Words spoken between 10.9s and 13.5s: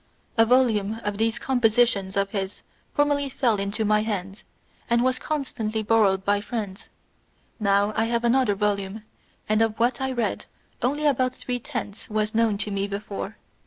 about three tenths was known to me before.